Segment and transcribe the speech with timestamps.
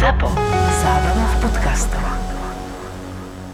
[0.00, 0.32] ZAPO.
[0.80, 2.00] Zábrná v podcastov.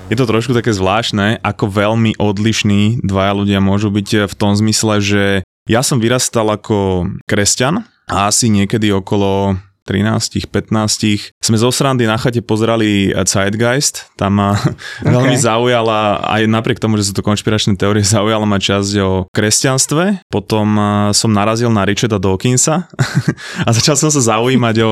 [0.07, 5.03] Je to trošku také zvláštne, ako veľmi odlišní dvaja ľudia môžu byť v tom zmysle,
[5.03, 5.25] že
[5.67, 12.19] ja som vyrastal ako kresťan a asi niekedy okolo 13, 15 sme zo srandy na
[12.19, 15.07] chate pozerali Zeitgeist, tam ma okay.
[15.07, 20.27] veľmi zaujala, aj napriek tomu, že sú to konšpiračné teórie, zaujala ma časť o kresťanstve,
[20.27, 20.77] potom
[21.15, 22.91] som narazil na Richarda Dawkinsa
[23.67, 24.91] a začal som sa zaujímať o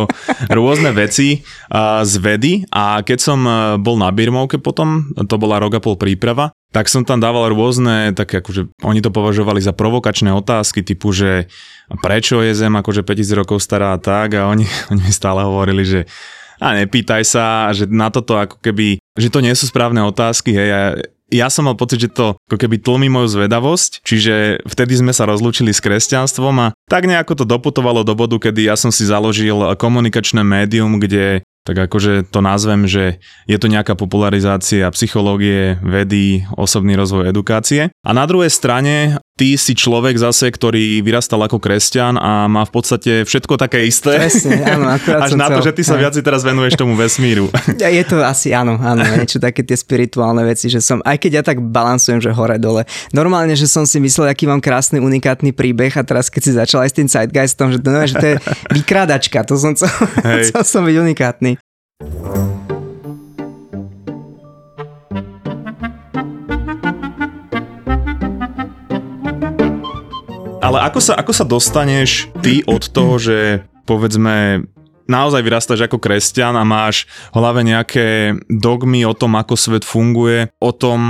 [0.55, 1.43] rôzne veci
[2.05, 2.63] z vedy.
[2.71, 3.39] A keď som
[3.83, 8.11] bol na Birmovke potom, to bola rok a pol príprava, tak som tam dával rôzne,
[8.19, 11.47] tak akože oni to považovali za provokačné otázky typu, že
[12.03, 15.87] prečo je Zem akože 5000 rokov stará a tak a oni, oni mi stále hovorili,
[15.87, 16.01] že
[16.59, 20.71] a nepýtaj sa, že na toto ako keby, že to nie sú správne otázky, hej,
[20.71, 20.83] a
[21.35, 25.27] ja som mal pocit, že to ako keby tlmi moju zvedavosť, čiže vtedy sme sa
[25.27, 29.75] rozlúčili s kresťanstvom a tak nejako to doputovalo do bodu, kedy ja som si založil
[29.75, 36.93] komunikačné médium, kde tak akože to nazvem, že je to nejaká popularizácia psychológie, vedy, osobný
[36.93, 37.89] rozvoj edukácie.
[38.05, 42.73] A na druhej strane ty si človek zase, ktorý vyrastal ako kresťan a má v
[42.73, 44.15] podstate všetko také isté.
[44.15, 47.51] Presne, áno, Až na to, že ty sa viac teraz venuješ tomu vesmíru.
[47.75, 51.43] Je to asi áno, áno, niečo také tie spirituálne veci, že som, aj keď ja
[51.43, 52.87] tak balansujem, že hore dole.
[53.11, 56.87] Normálne, že som si myslel, aký mám krásny, unikátny príbeh a teraz keď si začal
[56.87, 58.37] aj s tým Zeitgeistom, že to, no, že to je
[58.71, 59.91] vykrádačka, to som chcel,
[60.47, 61.59] chcel som byť unikátny.
[70.65, 74.65] Ale ako sa, ako sa dostaneš ty od toho, že povedzme
[75.05, 77.05] naozaj vyrastáš ako kresťan a máš
[77.37, 81.01] v hlave nejaké dogmy o tom, ako svet funguje, o tom,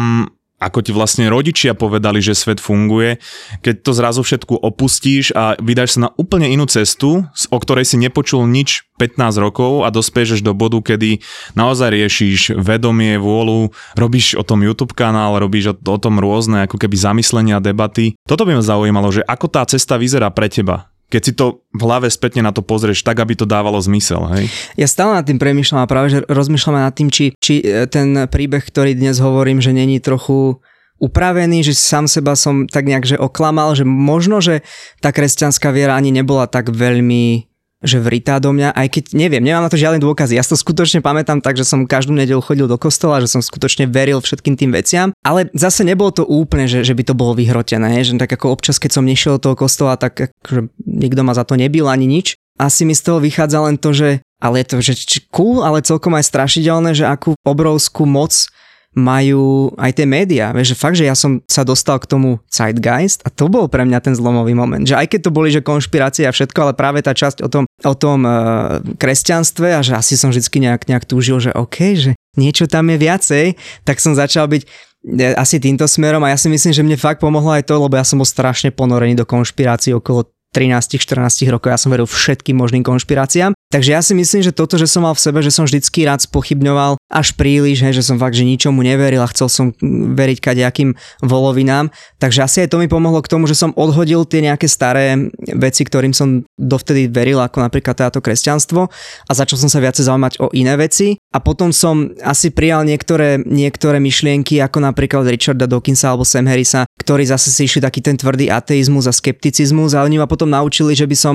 [0.63, 3.19] ako ti vlastne rodičia povedali, že svet funguje,
[3.61, 7.97] keď to zrazu všetku opustíš a vydáš sa na úplne inú cestu, o ktorej si
[8.01, 11.21] nepočul nič 15 rokov a dospieš do bodu, kedy
[11.59, 16.79] naozaj riešiš vedomie, vôľu, robíš o tom YouTube kanál, robíš o, o tom rôzne ako
[16.79, 18.15] keby zamyslenia, debaty.
[18.25, 21.83] Toto by ma zaujímalo, že ako tá cesta vyzerá pre teba keď si to v
[21.87, 24.51] hlave spätne na to pozrieš tak, aby to dávalo zmysel, hej?
[24.75, 28.27] Ja stále nad tým premyšľam a práve, že rozmýšľam nad tým, či, či e, ten
[28.27, 30.59] príbeh, ktorý dnes hovorím, že není trochu
[30.99, 34.67] upravený, že sám seba som tak nejak že oklamal, že možno, že
[34.99, 37.54] tá kresťanská viera ani nebola tak veľmi
[37.85, 40.35] že vritá do mňa, aj keď neviem, nemám na to žiadne dôkazy.
[40.35, 43.87] Ja to skutočne pamätám tak, že som každú nedelu chodil do kostola, že som skutočne
[43.87, 48.01] veril všetkým tým veciam, ale zase nebolo to úplne, že, že by to bolo vyhrotené,
[48.01, 51.45] že tak ako občas, keď som nešiel do toho kostola, tak akože nikto ma za
[51.45, 52.41] to nebil ani nič.
[52.57, 54.09] Asi mi z toho vychádza len to, že
[54.45, 54.95] ale je to že
[55.33, 58.53] cool, ale celkom aj strašidelné, že akú obrovskú moc
[58.95, 60.55] majú aj tie médiá.
[60.55, 63.83] Vieš, že fakt, že ja som sa dostal k tomu Zeitgeist a to bol pre
[63.83, 64.87] mňa ten zlomový moment.
[64.87, 67.65] Že aj keď to boli, že konšpirácie a všetko, ale práve tá časť o tom,
[67.67, 72.13] o tom uh, kresťanstve a že asi som vždy nejak, nejak túžil, že OK, že
[72.39, 73.47] niečo tam je viacej,
[73.83, 77.23] tak som začal byť e, asi týmto smerom a ja si myslím, že mne fakt
[77.23, 81.79] pomohlo aj to, lebo ja som bol strašne ponorený do konšpirácií okolo 13-14 rokov, ja
[81.81, 83.53] som veril všetkým možným konšpiráciám.
[83.75, 86.23] Takže ja si myslím, že toto, že som mal v sebe, že som vždycky rád
[86.23, 89.67] spochybňoval až príliš, hej, že som fakt, že ničomu neveril a chcel som
[90.15, 90.95] veriť kadejakým
[91.27, 91.91] volovinám.
[92.23, 95.27] Takže asi aj to mi pomohlo k tomu, že som odhodil tie nejaké staré
[95.59, 98.87] veci, ktorým som dovtedy veril, ako napríklad táto kresťanstvo
[99.27, 101.19] a začal som sa viacej zaujímať o iné veci.
[101.35, 106.87] A potom som asi prijal niektoré, niektoré myšlienky, ako napríklad Richarda Dawkinsa alebo Sam Harrisa,
[107.03, 110.97] ktorí zase si išli taký ten tvrdý ateizmus a skepticizmus a oni ma potom naučili,
[110.97, 111.35] že by som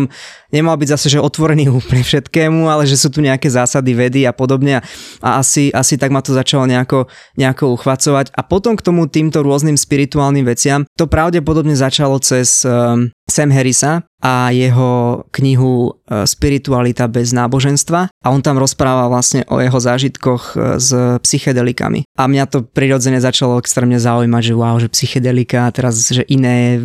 [0.54, 4.34] nemal byť zase že otvorený úplne všetkému, ale že sú tu nejaké zásady vedy a
[4.34, 4.82] podobne.
[5.20, 8.34] A asi, asi tak ma to začalo nejako, nejako uchvacovať.
[8.34, 10.86] A potom k tomu týmto rôznym spirituálnym veciam.
[10.98, 18.28] To pravdepodobne začalo cez um, Sam Harrisa a jeho knihu e, Spiritualita bez náboženstva a
[18.28, 20.92] on tam rozpráva vlastne o jeho zážitkoch e, s
[21.24, 22.04] psychedelikami.
[22.20, 26.84] A mňa to prirodzene začalo extrémne zaujímať, že wow, že psychedelika a teraz, že iné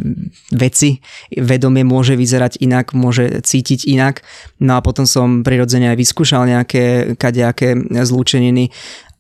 [0.54, 1.03] veci,
[1.34, 4.22] vedomie môže vyzerať inak, môže cítiť inak.
[4.62, 8.71] No a potom som prirodzene aj vyskúšal nejaké kadejaké zlúčeniny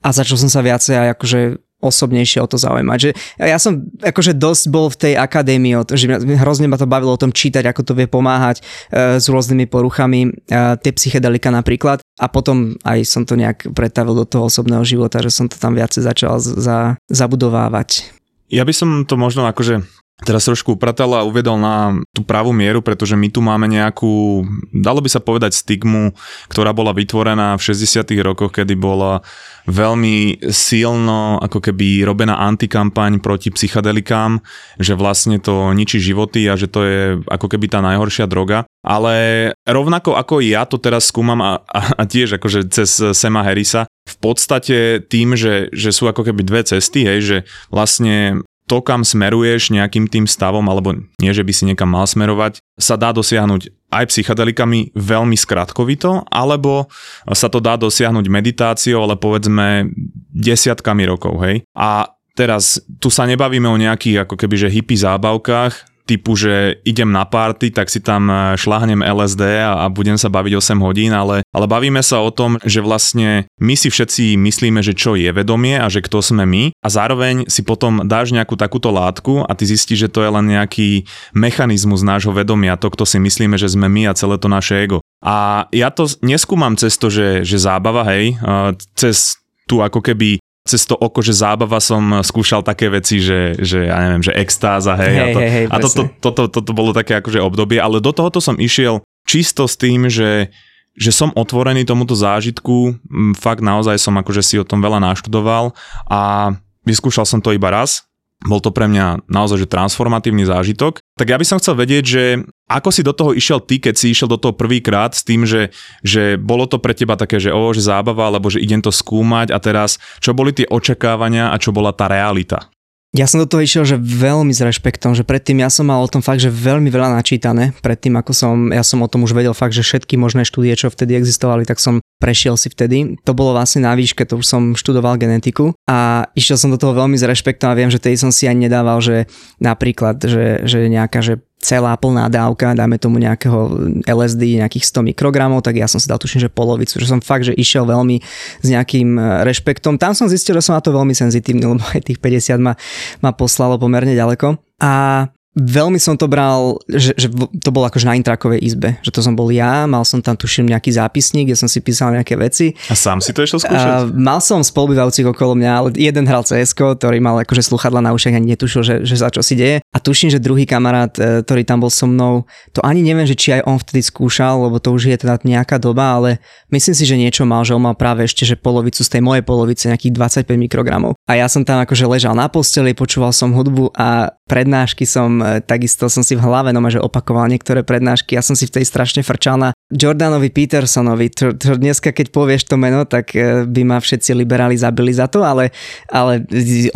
[0.04, 1.40] a začal som sa viacej aj akože
[1.84, 2.98] osobnejšie o to zaujímať.
[2.98, 3.10] Že
[3.44, 6.08] ja som akože dosť bol v tej akadémii, že
[6.40, 10.20] hrozne ma to bavilo o tom čítať, ako to vie pomáhať e, s rôznymi poruchami,
[10.26, 12.00] e, tie psychedelika napríklad.
[12.16, 15.76] A potom aj som to nejak pretavil do toho osobného života, že som to tam
[15.76, 18.08] viacej začal za, zabudovávať.
[18.48, 19.82] Ja by som to možno akože
[20.24, 24.42] teraz trošku upratal a uvedol na tú pravú mieru, pretože my tu máme nejakú,
[24.72, 26.16] dalo by sa povedať, stigmu,
[26.48, 29.20] ktorá bola vytvorená v 60 rokoch, kedy bola
[29.64, 34.40] veľmi silno ako keby robená antikampaň proti psychedelikám,
[34.76, 38.68] že vlastne to ničí životy a že to je ako keby tá najhoršia droga.
[38.84, 43.88] Ale rovnako ako ja to teraz skúmam a, a, a tiež akože cez Sema Harrisa,
[44.04, 47.36] v podstate tým, že, že sú ako keby dve cesty, hej, že
[47.72, 52.64] vlastne to, kam smeruješ nejakým tým stavom, alebo nie, že by si niekam mal smerovať,
[52.80, 56.88] sa dá dosiahnuť aj psychedelikami veľmi skratkovito, alebo
[57.30, 59.92] sa to dá dosiahnuť meditáciou, ale povedzme
[60.34, 61.62] desiatkami rokov, hej.
[61.76, 67.08] A teraz tu sa nebavíme o nejakých ako keby že hippie zábavkách, typu, že idem
[67.08, 71.16] na party, tak si tam e, šláhnem LSD a, a budem sa baviť 8 hodín,
[71.16, 75.32] ale, ale bavíme sa o tom, že vlastne my si všetci myslíme, že čo je
[75.32, 79.52] vedomie a že kto sme my a zároveň si potom dáš nejakú takúto látku a
[79.56, 83.72] ty zistíš, že to je len nejaký mechanizmus nášho vedomia, to, kto si myslíme, že
[83.72, 85.00] sme my a celé to naše ego.
[85.24, 90.43] A ja to neskúmam cez to, že, že zábava, hej, e, cez tu ako keby
[90.64, 94.96] cez to oko, že zábava som skúšal také veci, že, že ja neviem, že extáza,
[94.96, 95.12] hej.
[95.12, 98.00] Hej, a to, hej, hej, a toto, toto, toto, toto bolo také akože obdobie, ale
[98.00, 100.48] do tohoto som išiel čisto s tým, že,
[100.96, 102.96] že som otvorený tomuto zážitku,
[103.36, 105.76] fakt naozaj som akože si o tom veľa naštudoval
[106.08, 106.56] a
[106.88, 108.08] vyskúšal som to iba raz,
[108.48, 111.03] bol to pre mňa naozaj že transformatívny zážitok.
[111.14, 112.24] Tak ja by som chcel vedieť, že
[112.66, 115.70] ako si do toho išiel ty, keď si išiel do toho prvýkrát s tým, že,
[116.02, 119.54] že bolo to pre teba také, že o, že zábava, alebo že idem to skúmať
[119.54, 122.73] a teraz, čo boli tie očakávania a čo bola tá realita?
[123.14, 126.10] Ja som do toho išiel, že veľmi s rešpektom, že predtým ja som mal o
[126.10, 129.54] tom fakt, že veľmi veľa načítané, predtým ako som, ja som o tom už vedel
[129.54, 133.14] fakt, že všetky možné štúdie, čo vtedy existovali, tak som prešiel si vtedy.
[133.22, 136.90] To bolo vlastne na výške, to už som študoval genetiku a išiel som do toho
[136.90, 139.30] veľmi s rešpektom a viem, že tedy som si ani nedával, že
[139.62, 143.72] napríklad, že, že nejaká, že celá plná dávka, dáme tomu nejakého
[144.04, 147.48] LSD, nejakých 100 mikrogramov, tak ja som si dal tuším, že polovicu, že som fakt,
[147.48, 148.20] že išiel veľmi
[148.60, 149.96] s nejakým e, rešpektom.
[149.96, 152.76] Tam som zistil, že som na to veľmi senzitívny, lebo aj tých 50 ma,
[153.24, 154.60] ma poslalo pomerne ďaleko.
[154.84, 157.30] A Veľmi som to bral, že, že
[157.62, 160.66] to bolo akože na intrakovej izbe, že to som bol ja, mal som tam tuším
[160.66, 162.74] nejaký zápisník, kde som si písal nejaké veci.
[162.90, 163.86] A sám si to išiel skúšať?
[163.86, 168.10] A, mal som spolubývajúcich okolo mňa, ale jeden hral cs ktorý mal akože sluchadla na
[168.10, 169.78] ušiach ani netušil, že, že za čo si deje.
[169.94, 173.38] A tuším, že druhý kamarát, e, ktorý tam bol so mnou, to ani neviem, že
[173.38, 176.42] či aj on vtedy skúšal, lebo to už je teda nejaká doba, ale
[176.74, 179.46] myslím si, že niečo mal, že on mal práve ešte, že polovicu z tej mojej
[179.46, 181.14] polovice, nejakých 25 mikrogramov.
[181.30, 186.08] A ja som tam akože ležal na posteli, počúval som hudbu a prednášky som takisto
[186.08, 188.36] som si v hlave no, že opakoval niektoré prednášky.
[188.36, 191.28] Ja som si v tej strašne frčal na Jordanovi Petersonovi.
[191.38, 195.28] To, to dneska, keď povieš to meno, tak e, by ma všetci liberáli zabili za
[195.28, 195.70] to, ale,
[196.08, 196.42] ale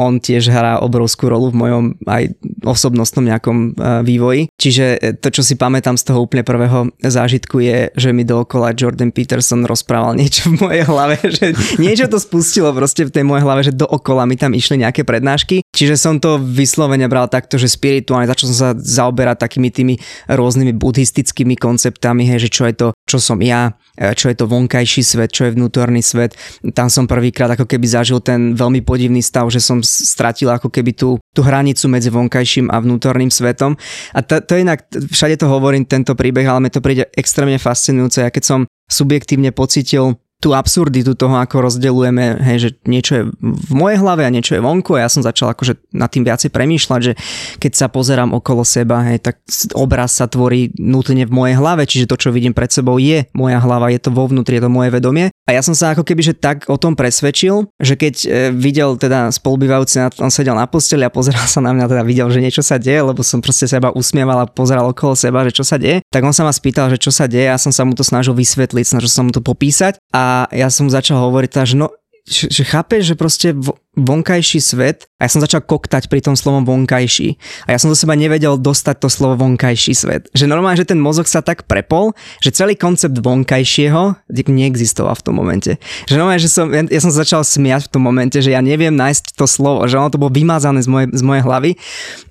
[0.00, 2.32] on tiež hrá obrovskú rolu v mojom aj
[2.64, 3.70] osobnostnom nejakom e,
[4.02, 4.42] vývoji.
[4.56, 9.12] Čiže to, čo si pamätám z toho úplne prvého zážitku je, že mi dookola Jordan
[9.12, 13.62] Peterson rozprával niečo v mojej hlave, že niečo to spustilo proste v tej mojej hlave,
[13.68, 15.60] že dookola mi tam išli nejaké prednášky.
[15.76, 19.94] Čiže som to vyslovene bral takto, že spirituálne, začal som sa zaoberať takými tými
[20.30, 24.46] rôznymi buddhistickými konceptami, hej, že čo je to, čo som ja, e, čo je to
[24.46, 26.38] vonkajší svet, čo je vnútorný svet.
[26.70, 30.94] Tam som prvýkrát ako keby zažil ten veľmi podivný stav, že som stratil ako keby
[30.94, 33.74] tú, tú hranicu medzi vonkajším a vnútorným svetom.
[34.14, 38.22] A to, to inak, všade to hovorím, tento príbeh, ale mi to príde extrémne fascinujúce.
[38.22, 43.72] Ja keď som subjektívne pocitil tú absurditu toho, ako rozdeľujeme, hej, že niečo je v
[43.74, 47.00] mojej hlave a niečo je vonku a ja som začal akože nad tým viacej premýšľať,
[47.02, 47.12] že
[47.58, 49.42] keď sa pozerám okolo seba, hej, tak
[49.74, 53.58] obraz sa tvorí nutne v mojej hlave, čiže to, čo vidím pred sebou je moja
[53.58, 55.34] hlava, je to vo vnútri, je to moje vedomie.
[55.50, 58.94] A ja som sa ako keby že tak o tom presvedčil, že keď e, videl
[58.94, 62.62] teda spolubývajúci, on sedel na posteli a pozeral sa na mňa, teda videl, že niečo
[62.62, 66.04] sa deje, lebo som proste seba usmieval a pozeral okolo seba, že čo sa deje,
[66.14, 68.36] tak on sa ma spýtal, že čo sa deje, ja som sa mu to snažil
[68.36, 71.88] vysvetliť, snažil som mu to popísať a ja som začal hovoriť teda, že no,
[72.28, 73.48] že chápeš, že proste
[73.96, 77.34] vonkajší svet a ja som začal koktať pri tom slovom vonkajší
[77.66, 80.22] a ja som do seba nevedel dostať to slovo vonkajší svet.
[80.36, 85.34] Že normálne, že ten mozog sa tak prepol, že celý koncept vonkajšieho neexistoval v tom
[85.40, 85.82] momente.
[86.06, 89.34] Že normálne, že som, ja, som začal smiať v tom momente, že ja neviem nájsť
[89.34, 91.70] to slovo, že ono to bolo vymazané z mojej, z mojej hlavy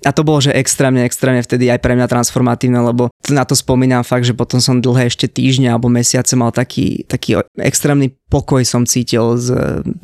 [0.06, 4.06] a to bolo, že extrémne, extrémne vtedy aj pre mňa transformatívne, lebo na to spomínam
[4.06, 8.84] fakt, že potom som dlhé ešte týždňa alebo mesiace mal taký, taký extrémny pokoj som
[8.84, 9.48] cítil z,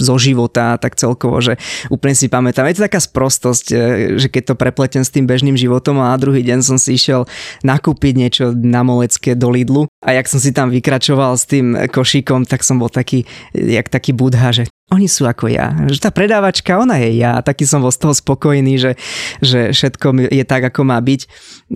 [0.00, 1.54] zo života, tak celkovo, že
[1.92, 2.64] úplne si pamätám.
[2.72, 3.76] Je to taká sprostosť, e,
[4.16, 7.28] že keď to prepletem s tým bežným životom a na druhý deň som si išiel
[7.60, 12.48] nakúpiť niečo na Molecké do Lidlu a jak som si tam vykračoval s tým košíkom,
[12.48, 15.72] tak som bol taký, jak taký budha, že oni sú ako ja.
[15.88, 17.40] Že tá predávačka, ona je ja.
[17.40, 18.92] Taký som bol z toho spokojný, že,
[19.40, 21.20] že všetko je tak, ako má byť.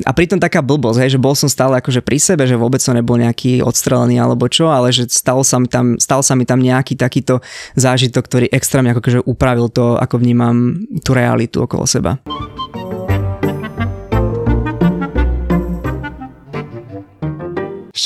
[0.05, 2.93] A pritom taká blbosť, hej, že bol som stále akože pri sebe, že vôbec som
[2.93, 6.61] nebol nejaký odstrelený alebo čo, ale že stal sa mi tam, stal sa mi tam
[6.61, 7.41] nejaký takýto
[7.81, 12.21] zážitok, ktorý extrémne akože upravil to, ako vnímam tú realitu okolo seba.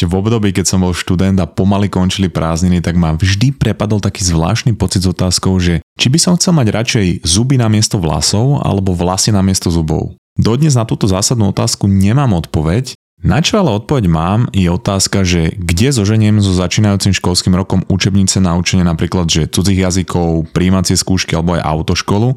[0.03, 4.03] Ešte v období, keď som bol študent a pomaly končili prázdniny, tak ma vždy prepadol
[4.03, 8.03] taký zvláštny pocit s otázkou, že či by som chcel mať radšej zuby na miesto
[8.03, 10.19] vlasov alebo vlasy na miesto zubov.
[10.35, 15.55] Dodnes na túto zásadnú otázku nemám odpoveď, na čo ale odpoveď mám je otázka, že
[15.55, 21.39] kde zoženiem so začínajúcim školským rokom učebnice na učenie napríklad že cudzích jazykov, príjmacie skúšky
[21.39, 22.35] alebo aj autoškolu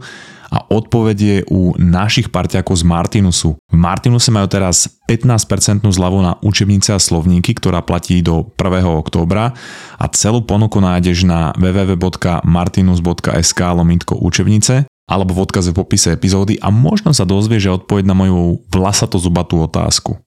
[0.52, 3.56] a odpoveď je u našich parťakov z Martinusu.
[3.70, 8.86] V Martinuse majú teraz 15% zľavu na učebnice a slovníky, ktorá platí do 1.
[8.86, 9.54] októbra
[9.98, 16.74] a celú ponuku nájdeš na www.martinus.sk lomitko učebnice alebo v odkaze v popise epizódy a
[16.74, 20.18] možno sa dozvieš odpoveď na moju vlasato-zubatú otázku.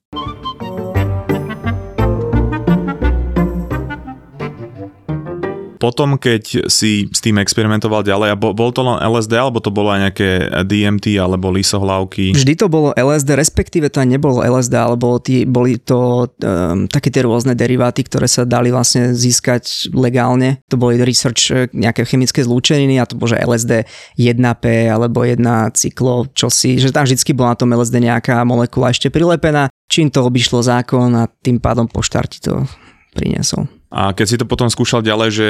[5.79, 9.95] Potom, keď si s tým experimentoval ďalej, a bol, to len LSD, alebo to bolo
[9.95, 10.29] aj nejaké
[10.67, 12.35] DMT, alebo lisohlavky?
[12.35, 16.91] Vždy to bolo LSD, respektíve to aj nebolo LSD, ale bolo tí, boli to um,
[16.91, 20.59] také tie rôzne deriváty, ktoré sa dali vlastne získať legálne.
[20.67, 23.73] To boli research e, nejaké chemické zlúčeniny a to bolo, že LSD
[24.19, 25.39] 1P alebo 1
[25.79, 30.27] cyklo, čosi, že tam vždy bola na tom LSD nejaká molekula ešte prilepená, čím to
[30.27, 32.67] obišlo zákon a tým pádom po štarti to
[33.15, 33.78] priniesol.
[33.89, 35.47] A keď si to potom skúšal ďalej, že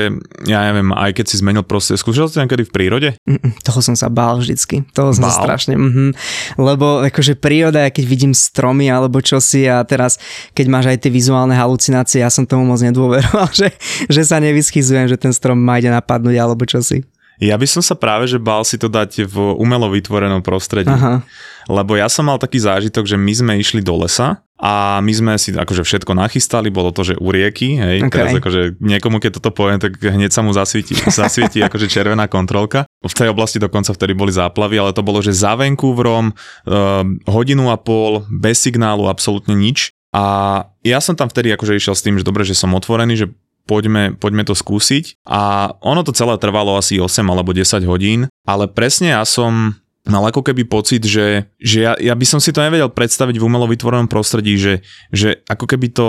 [0.47, 3.09] ja neviem, aj keď si zmenil proste, skúšal si niekedy v prírode?
[3.27, 4.87] Mm, toho som sa bál vždycky.
[4.95, 5.35] Toho som bál?
[5.35, 5.75] sa strašne.
[5.75, 6.09] Mm-hmm.
[6.55, 10.15] Lebo akože príroda, keď vidím stromy alebo čosi a teraz,
[10.55, 13.75] keď máš aj tie vizuálne halucinácie, ja som tomu moc nedôveroval, že,
[14.07, 17.03] že sa nevyskyzujem, že ten strom má ide napadnúť alebo čosi.
[17.39, 20.91] Ja by som sa práve, že bál si to dať v umelo vytvorenom prostredí.
[20.91, 21.23] Aha.
[21.71, 25.33] Lebo ja som mal taký zážitok, že my sme išli do lesa a my sme
[25.39, 28.11] si akože všetko nachystali, bolo to, že u rieky, hej, okay.
[28.11, 32.83] teraz akože niekomu, keď toto poviem, tak hneď sa mu zasvieti, zasvieti akože červená kontrolka.
[32.99, 37.71] V tej oblasti dokonca vtedy boli záplavy, ale to bolo, že za Vancouverom, uh, hodinu
[37.71, 39.95] a pol, bez signálu, absolútne nič.
[40.11, 43.31] A ja som tam vtedy akože išiel s tým, že dobre, že som otvorený, že
[43.69, 45.23] poďme, poďme to skúsiť.
[45.23, 50.25] A ono to celé trvalo asi 8 alebo 10 hodín, ale presne ja som mal
[50.27, 53.69] ako keby pocit, že, že ja, ja by som si to nevedel predstaviť v umelo
[53.69, 54.81] vytvorenom prostredí, že,
[55.13, 56.07] že ako keby to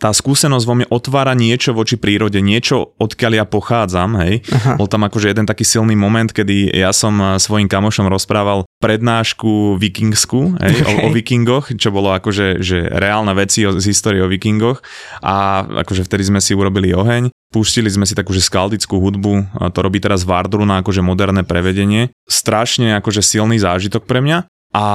[0.00, 4.40] tá skúsenosť vo mne otvára niečo voči prírode, niečo odkiaľ ja pochádzam, hej.
[4.48, 4.80] Aha.
[4.80, 9.76] Bol tam akože jeden taký silný moment, kedy ja som eh, svojim kamošom rozprával prednášku
[9.76, 10.88] vikingsku, hej, okay.
[10.88, 14.80] o, o vikingoch, čo bolo akože že reálne veci z histórie o vikingoch
[15.20, 17.28] a akože vtedy sme si urobili oheň.
[17.50, 21.42] Pustili sme si takú že skaldickú hudbu, a to robí teraz Vardru na akože moderné
[21.42, 22.14] prevedenie.
[22.30, 24.46] Strašne akože silný zážitok pre mňa.
[24.70, 24.86] A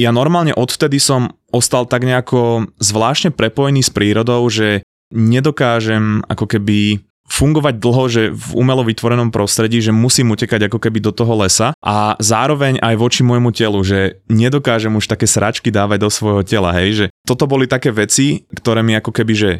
[0.00, 4.80] ja normálne odvtedy som ostal tak nejako zvláštne prepojený s prírodou, že
[5.12, 10.98] nedokážem ako keby fungovať dlho, že v umelo vytvorenom prostredí, že musím utekať ako keby
[10.98, 15.98] do toho lesa a zároveň aj voči môjmu telu, že nedokážem už také sračky dávať
[16.02, 19.50] do svojho tela, hej, že toto boli také veci, ktoré mi ako keby, že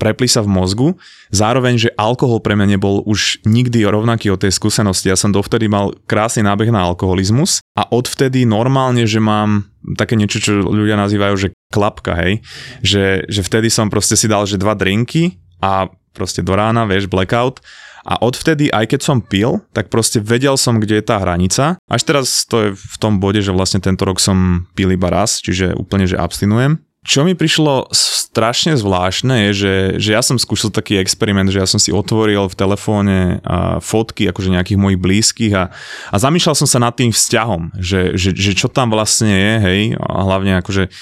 [0.00, 0.88] prepli sa v mozgu.
[1.28, 5.12] Zároveň, že alkohol pre mňa nebol už nikdy rovnaký od tej skúsenosti.
[5.12, 9.68] Ja som dovtedy mal krásny nábeh na alkoholizmus a odvtedy normálne, že mám
[10.00, 12.40] také niečo, čo ľudia nazývajú, že klapka, hej.
[12.80, 17.06] Že, že vtedy som proste si dal, že dva drinky a proste do rána, vieš,
[17.06, 17.60] blackout.
[18.00, 21.76] A odvtedy, aj keď som pil, tak proste vedel som, kde je tá hranica.
[21.84, 25.38] Až teraz to je v tom bode, že vlastne tento rok som pil iba raz,
[25.44, 26.80] čiže úplne, že abstinujem.
[27.00, 31.64] Čo mi prišlo strašne zvláštne je, že, že ja som skúšal taký experiment, že ja
[31.64, 33.40] som si otvoril v telefóne
[33.80, 35.72] fotky akože nejakých mojich blízkych a,
[36.12, 39.80] a zamýšľal som sa nad tým vzťahom, že, že, že čo tam vlastne je, hej,
[39.96, 40.92] a hlavne akože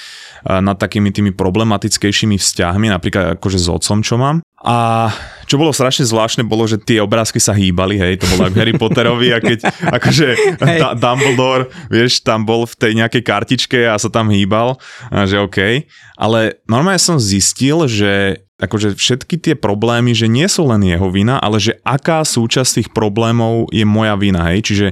[0.47, 4.39] nad takými tými problematickejšími vzťahmi, napríklad akože s otcom, čo mám.
[4.63, 5.11] A
[5.49, 8.77] čo bolo strašne zvláštne, bolo, že tie obrázky sa hýbali, hej, to bolo ako Harry
[8.77, 9.65] Potterovi a keď
[9.97, 10.27] akože
[10.61, 10.81] hey.
[11.01, 14.77] Dumbledore, vieš, tam bol v tej nejakej kartičke a sa tam hýbal,
[15.09, 15.89] a že OK.
[16.21, 21.41] Ale normálne som zistil, že akože všetky tie problémy, že nie sú len jeho vina,
[21.41, 24.87] ale že aká súčasť tých problémov je moja vina, hej, čiže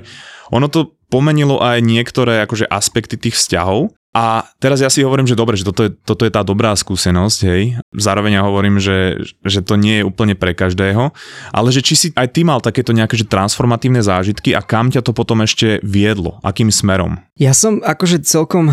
[0.49, 5.37] ono to pomenilo aj niektoré akože aspekty tých vzťahov a teraz ja si hovorím, že
[5.37, 7.77] dobre, že toto je, toto je tá dobrá skúsenosť, hej.
[7.93, 11.13] Zároveň ja hovorím, že, že to nie je úplne pre každého,
[11.53, 15.05] ale že či si aj ty mal takéto nejaké že transformatívne zážitky a kam ťa
[15.05, 17.21] to potom ešte viedlo, akým smerom?
[17.37, 18.73] Ja som akože celkom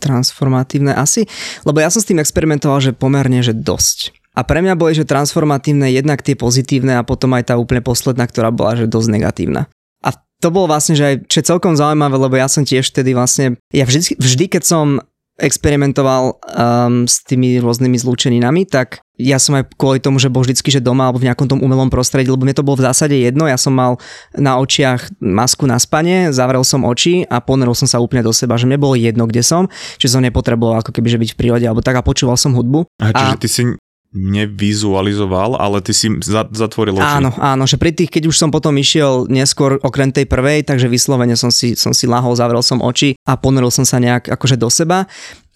[0.00, 1.28] transformatívne asi,
[1.68, 4.16] lebo ja som s tým experimentoval, že pomerne, že dosť.
[4.36, 8.24] A pre mňa boli, že transformatívne jednak tie pozitívne a potom aj tá úplne posledná,
[8.28, 9.68] ktorá bola, že dosť negatívna.
[10.44, 13.56] To bolo vlastne, že aj čo je celkom zaujímavé, lebo ja som tiež vtedy vlastne,
[13.72, 15.00] ja vždy, vždy keď som
[15.36, 20.72] experimentoval um, s tými rôznymi zlúčeninami, tak ja som aj kvôli tomu, že bol vždycky,
[20.72, 23.44] že doma alebo v nejakom tom umelom prostredí, lebo mne to bolo v zásade jedno,
[23.44, 24.00] ja som mal
[24.32, 28.56] na očiach masku na spanie, zavrel som oči a ponerol som sa úplne do seba,
[28.56, 29.68] že mne bolo jedno, kde som,
[30.00, 32.88] že som nepotreboval ako keby že byť v prírode alebo tak a počúval som hudbu.
[33.00, 33.40] A čiže a...
[33.40, 33.62] ty si
[34.14, 36.08] nevizualizoval, ale ty si
[36.52, 37.04] zatvoril oči.
[37.04, 40.88] Áno, áno, že pri tých, keď už som potom išiel neskôr okrem tej prvej, takže
[40.88, 44.56] vyslovene som si, som si lahol, zavrel som oči a ponoril som sa nejak akože
[44.56, 45.04] do seba.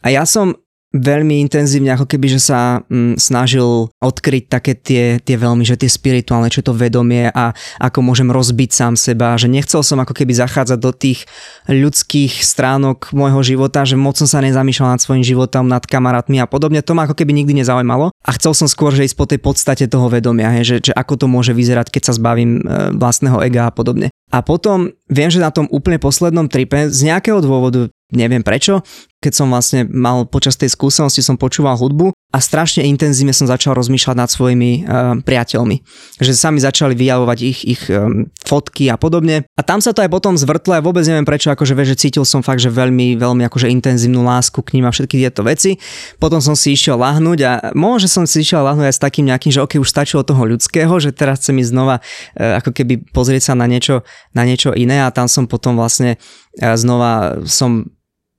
[0.01, 0.57] A ja som
[0.91, 5.87] veľmi intenzívne ako keby, že sa mm, snažil odkryť také tie, tie veľmi, že tie
[5.87, 10.35] spirituálne, čo to vedomie a ako môžem rozbiť sám seba, že nechcel som ako keby
[10.35, 11.31] zachádzať do tých
[11.71, 16.51] ľudských stránok môjho života, že moc som sa nezamýšľal nad svojim životom, nad kamarátmi a
[16.51, 19.39] podobne, to ma ako keby nikdy nezaujímalo a chcel som skôr, že ísť po tej
[19.39, 23.39] podstate toho vedomia, hej, že, že ako to môže vyzerať, keď sa zbavím e, vlastného
[23.47, 24.11] ega a podobne.
[24.31, 28.83] A potom viem, že na tom úplne poslednom tripe z nejakého dôvodu neviem prečo,
[29.21, 33.77] keď som vlastne mal počas tej skúsenosti, som počúval hudbu a strašne intenzívne som začal
[33.77, 35.77] rozmýšľať nad svojimi uh, priateľmi.
[36.17, 39.45] Že sa mi začali vyjavovať ich, ich um, fotky a podobne.
[39.59, 42.25] A tam sa to aj potom zvrtlo a vôbec neviem prečo, akože vie, že cítil
[42.25, 45.77] som fakt, že veľmi, veľmi akože intenzívnu lásku k ním a všetky tieto veci.
[46.17, 49.29] Potom som si išiel lahnúť a možno, že som si išiel lahnúť aj s takým
[49.29, 53.05] nejakým, že ok, už stačilo toho ľudského, že teraz chcem ísť znova uh, ako keby
[53.13, 54.01] pozrieť sa na niečo,
[54.33, 57.85] na niečo iné a tam som potom vlastne uh, znova som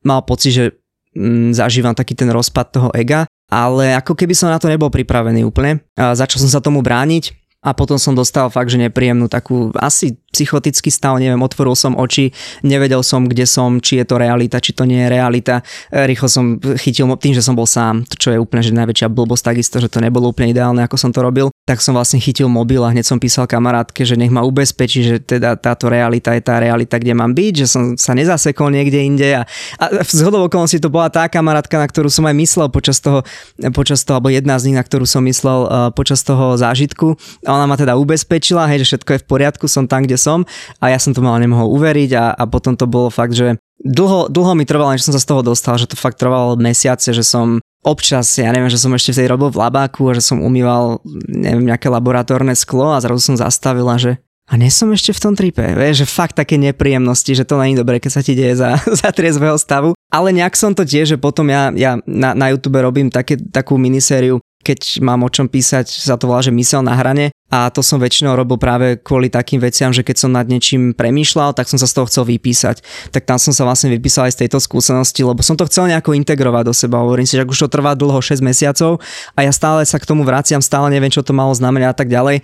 [0.06, 0.66] mal pocit, že
[1.16, 5.44] mm, zažívam taký ten rozpad toho ega, ale ako keby som na to nebol pripravený
[5.44, 5.84] úplne.
[6.00, 10.18] A začal som sa tomu brániť a potom som dostal fakt, že nepríjemnú takú asi
[10.32, 12.32] psychotický stav, neviem, otvoril som oči,
[12.64, 15.62] nevedel som, kde som, či je to realita, či to nie je realita.
[15.92, 19.44] E, rýchlo som chytil tým, že som bol sám, čo je úplne že najväčšia blbosť
[19.52, 21.52] takisto, že to nebolo úplne ideálne, ako som to robil.
[21.68, 25.16] Tak som vlastne chytil mobil a hneď som písal kamarátke, že nech ma ubezpečí, že
[25.22, 29.28] teda táto realita je tá realita, kde mám byť, že som sa nezasekol niekde inde.
[29.36, 29.44] A,
[29.78, 33.22] a z hodou okolností to bola tá kamarátka, na ktorú som aj myslel počas toho,
[33.76, 37.20] počas toho, alebo jedna z nich, na ktorú som myslel uh, počas toho zážitku.
[37.46, 40.46] A ona ma teda ubezpečila, hej, že všetko je v poriadku, som tam, kde som
[40.78, 44.30] a ja som to mal nemohol uveriť a, a potom to bolo fakt, že dlho,
[44.30, 47.26] dlho mi trvalo, než som sa z toho dostal, že to fakt trvalo mesiace, že
[47.26, 51.02] som občas, ja neviem, že som ešte vtedy robil v labáku a že som umýval,
[51.26, 55.34] neviem, nejaké laboratórne sklo a zrazu som zastavila, že a nie som ešte v tom
[55.34, 58.76] tripe, vieš, že fakt také nepríjemnosti, že to není dobré, keď sa ti deje za,
[59.02, 59.96] za triezvého stavu.
[60.12, 63.80] Ale nejak som to tiež, že potom ja, ja na, na YouTube robím také, takú
[63.80, 67.84] minisériu keď mám o čom písať, sa to volá, že mysel na hrane a to
[67.84, 71.76] som väčšinou robil práve kvôli takým veciam, že keď som nad niečím premýšľal, tak som
[71.76, 72.80] sa z toho chcel vypísať.
[73.12, 76.16] Tak tam som sa vlastne vypísal aj z tejto skúsenosti, lebo som to chcel nejako
[76.16, 77.04] integrovať do seba.
[77.04, 79.04] Hovorím si, že už to trvá dlho 6 mesiacov
[79.36, 82.08] a ja stále sa k tomu vraciam, stále neviem, čo to malo znamenať a tak
[82.08, 82.40] ďalej.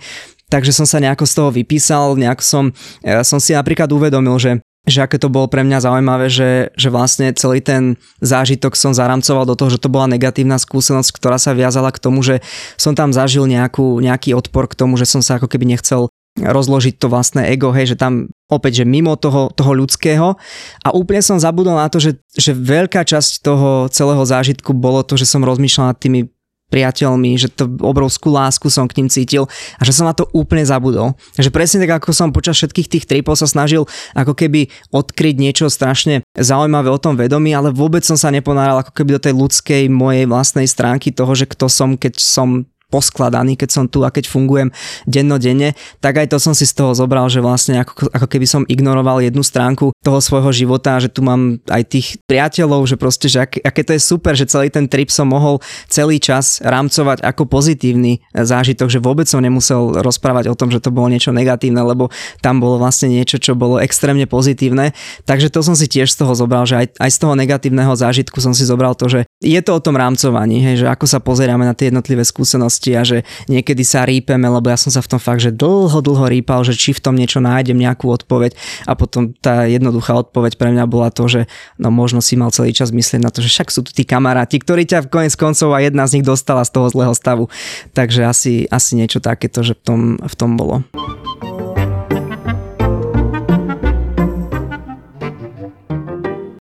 [0.48, 2.64] Takže som sa nejako z toho vypísal, nejako som,
[3.04, 6.88] ja som si napríklad uvedomil, že že aké to bolo pre mňa zaujímavé, že, že
[6.88, 11.56] vlastne celý ten zážitok som zaramcoval do toho, že to bola negatívna skúsenosť, ktorá sa
[11.56, 12.44] viazala k tomu, že
[12.80, 17.02] som tam zažil nejakú, nejaký odpor k tomu, že som sa ako keby nechcel rozložiť
[17.02, 20.38] to vlastné ego, hej, že tam opäť, že mimo toho, toho ľudského.
[20.86, 25.18] A úplne som zabudol na to, že, že veľká časť toho celého zážitku bolo to,
[25.18, 26.30] že som rozmýšľal nad tými
[26.68, 29.48] priateľmi, že to obrovskú lásku som k ním cítil
[29.80, 31.16] a že som na to úplne zabudol.
[31.36, 35.66] Že presne tak, ako som počas všetkých tých tripov sa snažil ako keby odkryť niečo
[35.72, 39.82] strašne zaujímavé o tom vedomí, ale vôbec som sa neponáral ako keby do tej ľudskej
[39.88, 44.28] mojej vlastnej stránky toho, že kto som, keď som poskladaný, keď som tu a keď
[44.28, 44.72] fungujem
[45.04, 48.62] dennodenne, tak aj to som si z toho zobral, že vlastne ako, ako keby som
[48.64, 53.44] ignoroval jednu stránku toho svojho života, že tu mám aj tých priateľov, že proste, že
[53.44, 55.60] ak, aké to je super, že celý ten trip som mohol
[55.92, 60.88] celý čas rámcovať ako pozitívny zážitok, že vôbec som nemusel rozprávať o tom, že to
[60.88, 62.08] bolo niečo negatívne, lebo
[62.40, 64.96] tam bolo vlastne niečo, čo bolo extrémne pozitívne.
[65.28, 68.40] Takže to som si tiež z toho zobral, že aj, aj z toho negatívneho zážitku
[68.40, 71.68] som si zobral to, že je to o tom rámcovaní, hej, že ako sa pozeráme
[71.68, 75.10] na tie jednotlivé skúsenosti blbosti a že niekedy sa rípeme, lebo ja som sa v
[75.10, 78.54] tom fakt, že dlho, dlho rýpal, že či v tom niečo nájdem, nejakú odpoveď
[78.86, 81.50] a potom tá jednoduchá odpoveď pre mňa bola to, že
[81.82, 84.62] no možno si mal celý čas myslieť na to, že však sú tu tí kamaráti,
[84.62, 87.50] ktorí ťa v konec koncov a jedna z nich dostala z toho zlého stavu.
[87.92, 90.86] Takže asi, asi niečo takéto, že v tom, v tom bolo.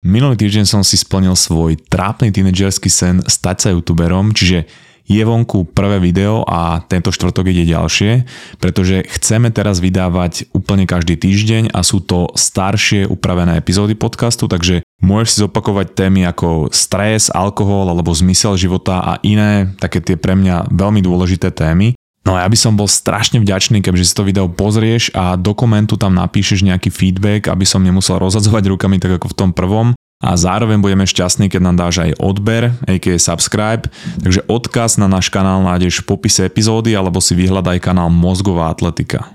[0.06, 4.64] Minulý týždeň som si splnil svoj trápny tínedžerský sen stať sa youtuberom, čiže
[5.06, 8.26] je vonku prvé video a tento štvrtok ide ďalšie,
[8.58, 14.82] pretože chceme teraz vydávať úplne každý týždeň a sú to staršie upravené epizódy podcastu, takže
[14.96, 20.32] Môžeš si zopakovať témy ako stres, alkohol alebo zmysel života a iné, také tie pre
[20.32, 21.92] mňa veľmi dôležité témy.
[22.24, 25.54] No a ja by som bol strašne vďačný, kebyže si to video pozrieš a do
[25.54, 29.94] komentu tam napíšeš nejaký feedback, aby som nemusel rozhadzovať rukami tak ako v tom prvom.
[30.16, 33.84] A zároveň budeme šťastní, keď nám dáš aj odber, aka subscribe.
[34.24, 39.28] Takže odkaz na náš kanál nájdeš v popise epizódy alebo si vyhľadaj kanál Mozgová atletika.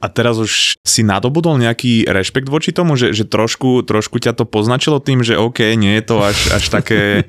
[0.00, 4.48] A teraz už si nadobudol nejaký rešpekt voči tomu, že, že trošku, trošku ťa to
[4.48, 7.28] poznačilo tým, že OK, nie je to až, až také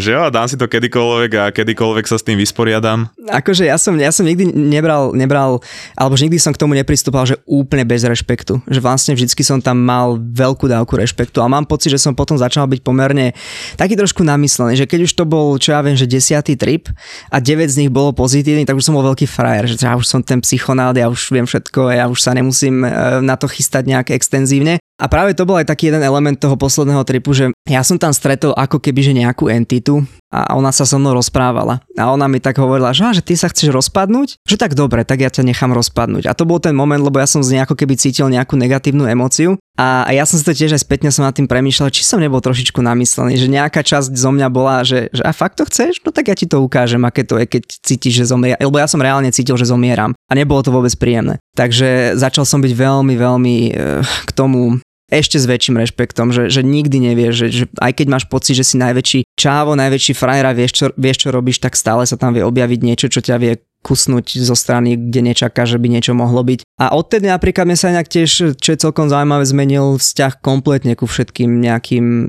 [0.00, 3.12] že jo, dám si to kedykoľvek a kedykoľvek sa s tým vysporiadam.
[3.28, 5.60] Akože ja som, ja som nikdy nebral, nebral,
[5.92, 8.64] alebo že nikdy som k tomu nepristúpal, že úplne bez rešpektu.
[8.64, 12.40] Že vlastne vždycky som tam mal veľkú dávku rešpektu a mám pocit, že som potom
[12.40, 13.36] začal byť pomerne
[13.76, 16.88] taký trošku namyslený, že keď už to bol, čo ja viem, že desiatý trip
[17.28, 20.08] a 9 z nich bolo pozitívny, tak už som bol veľký frajer, že ja už
[20.08, 22.88] som ten psychonát, ja už viem všetko, ja už sa nemusím e,
[23.20, 24.80] na to chystať nejak extenzívne.
[24.96, 28.16] A práve to bol aj taký jeden element toho posledného tripu, že ja som tam
[28.16, 31.84] stretol ako keby že nejakú entitu a ona sa so mnou rozprávala.
[32.00, 34.40] A ona mi tak hovorila, že, že ty sa chceš rozpadnúť?
[34.48, 36.28] Že tak dobre, tak ja ťa nechám rozpadnúť.
[36.28, 39.60] A to bol ten moment, lebo ja som z nejako keby cítil nejakú negatívnu emóciu.
[39.76, 42.40] A ja som si to tiež aj spätne som nad tým premýšľal, či som nebol
[42.40, 46.00] trošičku namyslený, že nejaká časť zo mňa bola, že, že a fakt to chceš?
[46.00, 48.56] No tak ja ti to ukážem, aké to je, keď cítiš, že zomieram.
[48.56, 50.16] Lebo ja som reálne cítil, že zomieram.
[50.16, 51.36] A nebolo to vôbec príjemné.
[51.52, 56.66] Takže začal som byť veľmi, veľmi e, k tomu ešte s väčším rešpektom, že, že
[56.66, 60.56] nikdy nevieš, že, že aj keď máš pocit, že si najväčší čávo, najväčší frajer a
[60.56, 63.54] vieš čo, vieš, čo robíš, tak stále sa tam vie objaviť niečo, čo ťa vie
[63.86, 66.66] kusnúť zo strany, kde nečaká, že by niečo mohlo byť.
[66.82, 71.06] A odtedy napríklad mne sa inak tiež, čo je celkom zaujímavé, zmenil vzťah kompletne ku
[71.06, 72.26] všetkým nejakým e,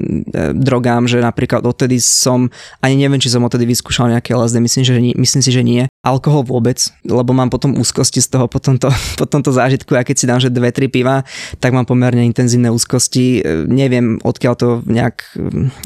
[0.53, 2.53] drogám, že napríklad odtedy som,
[2.85, 5.83] ani neviem, či som odtedy vyskúšal nejaké LSD, myslím, že myslím si, že nie.
[6.05, 10.15] Alkohol vôbec, lebo mám potom úzkosti z toho po tomto, po tomto zážitku a keď
[10.15, 11.25] si dám, že dve, tri piva,
[11.57, 13.41] tak mám pomerne intenzívne úzkosti.
[13.41, 15.25] E, neviem, odkiaľ to nejak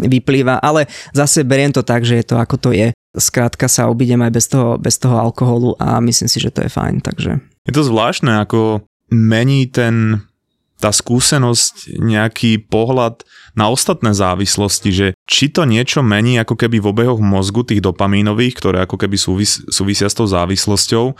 [0.04, 4.20] vyplýva, ale zase beriem to tak, že je to ako to je skrátka sa obídem
[4.24, 7.04] aj bez toho, bez toho alkoholu a myslím si, že to je fajn.
[7.04, 7.32] Takže.
[7.68, 10.24] Je to zvláštne, ako mení ten,
[10.80, 16.90] tá skúsenosť nejaký pohľad na ostatné závislosti, že či to niečo mení ako keby v
[16.90, 21.14] obehoch mozgu tých dopamínových, ktoré ako keby súvis, súvisia s tou závislosťou,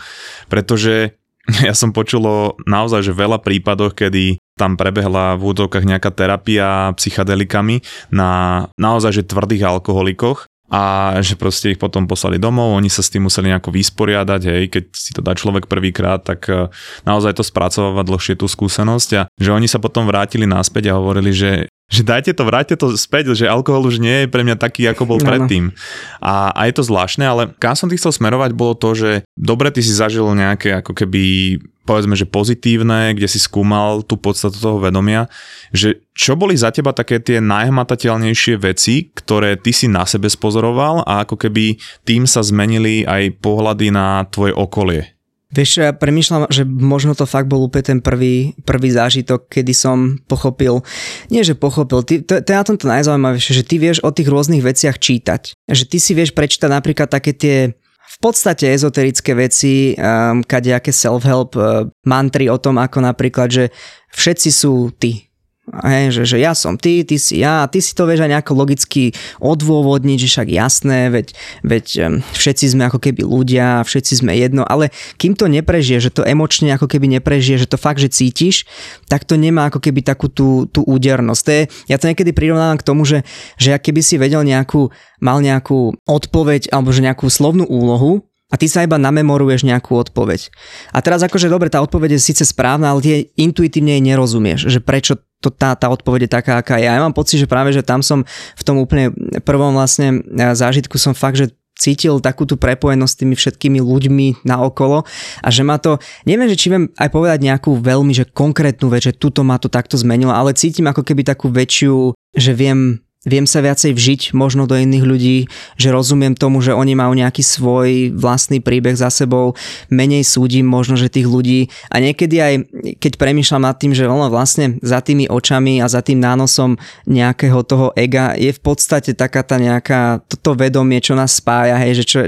[0.48, 1.14] pretože
[1.66, 2.24] ja som počul
[2.64, 7.80] naozaj že veľa prípadoch, kedy tam prebehla v útovkách nejaká terapia psychadelikami
[8.12, 13.12] na naozaj že tvrdých alkoholikoch a že proste ich potom poslali domov, oni sa s
[13.12, 16.72] tým museli nejako vysporiadať, hej, keď si to dá človek prvýkrát, tak e,
[17.04, 21.36] naozaj to spracováva dlhšie tú skúsenosť a že oni sa potom vrátili naspäť a hovorili,
[21.36, 24.88] že že dajte to, vráťte to späť, že alkohol už nie je pre mňa taký,
[24.88, 25.76] ako bol predtým.
[26.24, 29.68] A, a je to zvláštne, ale kam som ty chcel smerovať, bolo to, že dobre,
[29.68, 34.78] ty si zažil nejaké ako keby povedzme, že pozitívne, kde si skúmal tú podstatu toho
[34.78, 35.26] vedomia,
[35.74, 41.02] že čo boli za teba také tie najhmatateľnejšie veci, ktoré ty si na sebe spozoroval
[41.02, 45.12] a ako keby tým sa zmenili aj pohľady na tvoje okolie?
[45.52, 50.16] Vieš, ja premýšľam, že možno to fakt bol úplne ten prvý, prvý zážitok, kedy som
[50.24, 50.80] pochopil,
[51.28, 54.32] nie že pochopil, ty, to, to je na tomto najzaujímavejšie, že ty vieš o tých
[54.32, 55.52] rôznych veciach čítať.
[55.68, 61.56] Že ty si vieš prečítať napríklad také tie v podstate ezoterické veci, um, kadejaké self-help,
[61.56, 63.64] uh, mantry o tom, ako napríklad, že
[64.12, 65.31] všetci sú ty,
[65.62, 68.58] Hej, že, že ja som ty, ty si ja, ty si to vieš aj nejako
[68.58, 71.86] logicky odôvodniť, že však jasné, veď, veď
[72.34, 74.90] všetci sme ako keby ľudia, všetci sme jedno, ale
[75.22, 78.66] kým to neprežije, že to emočne ako keby neprežije, že to fakt, že cítiš,
[79.06, 81.42] tak to nemá ako keby takú tú, tú údernosť.
[81.46, 81.62] To je,
[81.94, 83.22] ja to niekedy prirovnávam k tomu, že,
[83.54, 84.90] že keby si vedel nejakú,
[85.22, 90.52] mal nejakú odpoveď alebo že nejakú slovnú úlohu, a ty sa iba namemoruješ nejakú odpoveď.
[90.92, 94.84] A teraz akože dobre, tá odpoveď je síce správna, ale ty intuitívne jej nerozumieš, že
[94.84, 96.86] prečo to, tá, tá odpoveď je taká, aká je.
[96.86, 98.22] Ja mám pocit, že práve, že tam som
[98.54, 99.10] v tom úplne
[99.42, 101.50] prvom vlastne e, zážitku som fakt, že
[101.82, 105.02] cítil takú tú prepojenosť s tými všetkými ľuďmi na okolo
[105.42, 109.10] a že ma to, neviem, že či viem aj povedať nejakú veľmi, že konkrétnu vec,
[109.10, 113.46] že tuto ma to takto zmenilo, ale cítim ako keby takú väčšiu, že viem viem
[113.46, 115.36] sa viacej vžiť možno do iných ľudí,
[115.78, 119.54] že rozumiem tomu, že oni majú nejaký svoj vlastný príbeh za sebou,
[119.90, 121.70] menej súdim možno, že tých ľudí.
[121.86, 122.54] A niekedy aj
[122.98, 126.74] keď premýšľam nad tým, že ono vlastne za tými očami a za tým nánosom
[127.06, 132.02] nejakého toho ega je v podstate taká tá nejaká, toto vedomie, čo nás spája, hej,
[132.02, 132.18] že čo,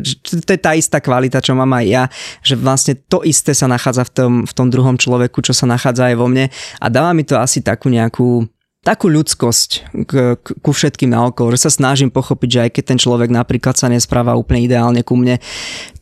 [0.46, 2.04] to je tá istá kvalita, čo mám aj ja,
[2.46, 6.14] že vlastne to isté sa nachádza v tom, v tom druhom človeku, čo sa nachádza
[6.14, 6.54] aj vo mne.
[6.78, 8.46] A dáva mi to asi takú nejakú
[8.84, 9.70] takú ľudskosť
[10.04, 13.74] k, k, ku všetkým naokolo, že sa snažím pochopiť, že aj keď ten človek napríklad
[13.74, 15.40] sa nespráva úplne ideálne ku mne,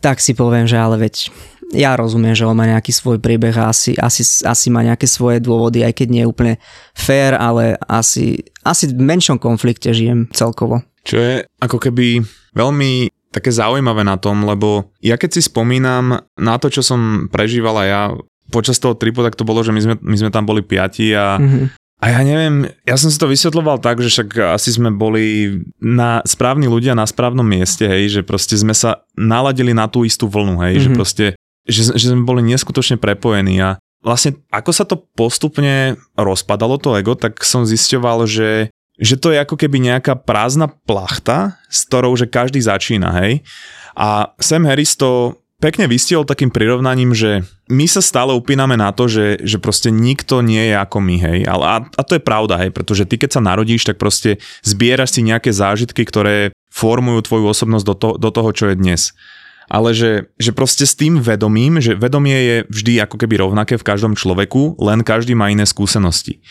[0.02, 1.30] tak si poviem, že ale veď
[1.72, 5.40] ja rozumiem, že on má nejaký svoj príbeh a asi, asi, asi má nejaké svoje
[5.40, 6.54] dôvody, aj keď nie je úplne
[6.92, 10.84] fair, ale asi, asi v menšom konflikte žijem celkovo.
[11.02, 12.20] Čo je ako keby
[12.52, 17.82] veľmi také zaujímavé na tom, lebo ja keď si spomínam na to, čo som prežívala
[17.88, 18.02] ja
[18.52, 21.40] počas toho tripu, tak to bolo, že my sme, my sme tam boli piati a
[21.40, 21.81] mm-hmm.
[22.02, 26.18] A ja neviem, ja som si to vysvetloval tak, že však asi sme boli na
[26.26, 30.58] správni ľudia na správnom mieste, hej, že proste sme sa naladili na tú istú vlnu,
[30.66, 30.82] hej, mm-hmm.
[30.82, 30.96] že mhm.
[30.98, 31.26] proste,
[31.62, 37.14] že, že sme boli neskutočne prepojení a vlastne ako sa to postupne rozpadalo to ego,
[37.14, 42.28] tak som zisťoval, že že to je ako keby nejaká prázdna plachta, s ktorou že
[42.28, 43.40] každý začína, hej.
[43.96, 49.06] A Sam Harris to pekne vystihol takým prirovnaním, že my sa stále upíname na to,
[49.06, 51.38] že, že proste nikto nie je ako my, hej.
[51.46, 55.22] A, a to je pravda, hej, pretože ty keď sa narodíš, tak proste zbieraš si
[55.22, 59.14] nejaké zážitky, ktoré formujú tvoju osobnosť do, to, do toho, čo je dnes.
[59.70, 63.86] Ale že, že proste s tým vedomím, že vedomie je vždy ako keby rovnaké v
[63.86, 66.42] každom človeku, len každý má iné skúsenosti.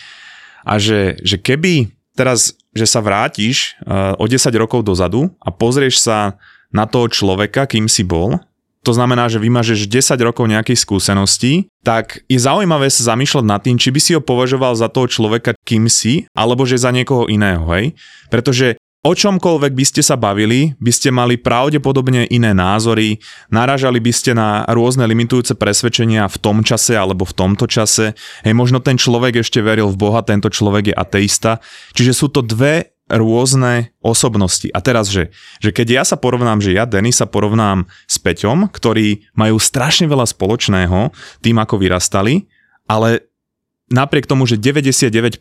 [0.63, 5.99] A že, že keby teraz, že sa vrátiš uh, o 10 rokov dozadu a pozrieš
[5.99, 6.39] sa
[6.71, 8.39] na toho človeka, kým si bol,
[8.81, 13.77] to znamená, že vymažeš 10 rokov nejakej skúsenosti, tak je zaujímavé sa zamýšľať nad tým,
[13.77, 17.65] či by si ho považoval za toho človeka, kým si, alebo že za niekoho iného,
[17.73, 17.93] hej?
[18.33, 23.17] Pretože O čomkoľvek by ste sa bavili, by ste mali pravdepodobne iné názory,
[23.49, 28.13] naražali by ste na rôzne limitujúce presvedčenia v tom čase alebo v tomto čase.
[28.45, 31.57] Hej, možno ten človek ešte veril v Boha, tento človek je ateista.
[31.97, 34.71] Čiže sú to dve rôzne osobnosti.
[34.71, 38.71] A teraz, že, že keď ja sa porovnám, že ja, Denis, sa porovnám s Peťom,
[38.71, 41.11] ktorí majú strašne veľa spoločného
[41.43, 42.47] tým, ako vyrastali,
[42.87, 43.27] ale
[43.91, 45.37] napriek tomu, že 99%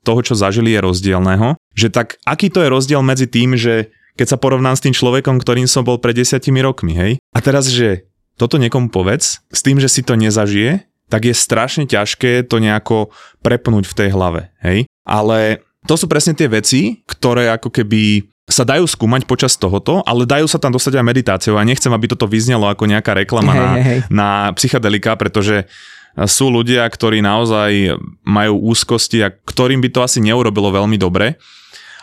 [0.00, 4.36] toho, čo zažili, je rozdielného, že tak aký to je rozdiel medzi tým, že keď
[4.36, 7.12] sa porovnám s tým človekom, ktorým som bol pred desiatimi rokmi, hej?
[7.32, 11.84] A teraz, že toto niekomu povedz, s tým, že si to nezažije, tak je strašne
[11.84, 13.12] ťažké to nejako
[13.44, 14.88] prepnúť v tej hlave, hej?
[15.04, 20.26] Ale to sú presne tie veci, ktoré ako keby sa dajú skúmať počas tohoto, ale
[20.26, 23.62] dajú sa tam dostať aj meditáciou a nechcem, aby toto vyznelo ako nejaká reklama hey,
[23.62, 23.98] na, hey.
[24.10, 25.70] na psychedelika, pretože
[26.28, 31.40] sú ľudia, ktorí naozaj majú úzkosti a ktorým by to asi neurobilo veľmi dobre,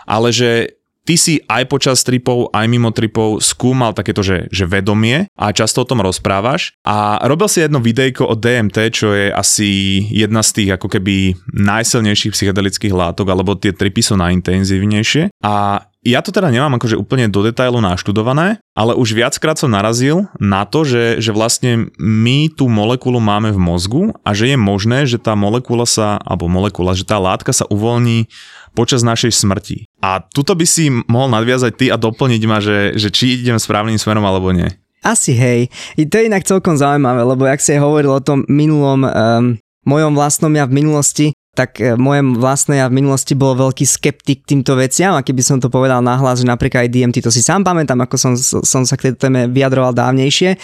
[0.10, 0.79] ale že
[1.10, 5.82] ty si aj počas tripov, aj mimo tripov skúmal takéto, že, že vedomie a často
[5.82, 6.78] o tom rozprávaš.
[6.86, 11.34] A robil si jedno videjko o DMT, čo je asi jedna z tých ako keby
[11.58, 15.34] najsilnejších psychedelických látok, alebo tie tripy sú najintenzívnejšie.
[15.42, 20.32] A ja to teda nemám akože úplne do detailu naštudované, ale už viackrát som narazil
[20.40, 25.04] na to, že, že vlastne my tú molekulu máme v mozgu a že je možné,
[25.04, 28.32] že tá molekula sa, alebo molekula, že tá látka sa uvoľní
[28.72, 29.78] počas našej smrti.
[30.00, 34.00] A tuto by si mohol nadviazať ty a doplniť ma, že, že či idem správnym
[34.00, 34.72] smerom alebo nie.
[35.04, 35.68] Asi hej.
[35.96, 39.56] I to je inak celkom zaujímavé, lebo jak si hovoril o tom minulom um,
[39.88, 41.28] mojom vlastnom ja v minulosti,
[41.60, 45.60] tak e, moje vlastné ja v minulosti bol veľký skeptik týmto veciam a keby som
[45.60, 48.96] to povedal nahlas, že napríklad aj DMT, to si sám pamätám, ako som, som sa
[48.96, 50.56] k tejto téme vyjadroval dávnejšie.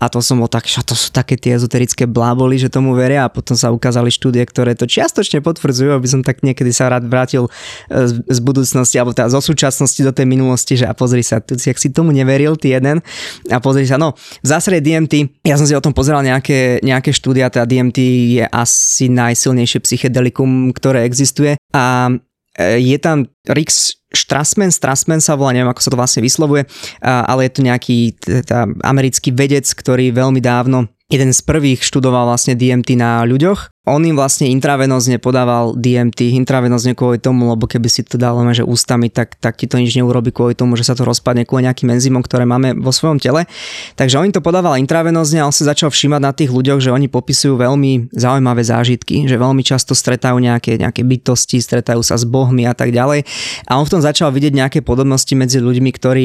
[0.00, 3.28] A to som bol tak, že to sú také tie ezoterické bláboli, že tomu veria.
[3.28, 7.04] A potom sa ukázali štúdie, ktoré to čiastočne potvrdzujú, aby som tak niekedy sa rád
[7.04, 7.52] vrátil
[7.92, 11.44] e, z, z budúcnosti alebo teda zo súčasnosti do tej minulosti, že a pozri sa,
[11.44, 13.04] tu, ak si tomu neveril, ty jeden
[13.52, 17.12] a pozri sa, no v zásade DMT, ja som si o tom pozeral nejaké, nejaké
[17.12, 17.98] štúdia, teda DMT
[18.40, 21.58] je asi najsilnejšie psychedelik publikum, ktoré existuje.
[21.74, 22.14] A
[22.54, 26.64] e, je tam Rix Strassman, Strassman sa volá, neviem ako sa to vlastne vyslovuje,
[27.04, 32.52] ale je to nejaký teda, americký vedec, ktorý veľmi dávno jeden z prvých študoval vlastne
[32.52, 38.04] DMT na ľuďoch on im vlastne intravenozne podával DMT, intravenozne kvôli tomu, lebo keby si
[38.04, 41.08] to dal že ústami, tak, tak ti to nič neurobi kvôli tomu, že sa to
[41.08, 43.48] rozpadne kvôli nejakým enzymom, ktoré máme vo svojom tele.
[43.96, 46.94] Takže on im to podával intravenozne a on sa začal všímať na tých ľuďoch, že
[46.94, 52.28] oni popisujú veľmi zaujímavé zážitky, že veľmi často stretajú nejaké, nejaké bytosti, stretajú sa s
[52.28, 53.24] bohmi a tak ďalej.
[53.66, 56.24] A on v tom začal vidieť nejaké podobnosti medzi ľuďmi, ktorí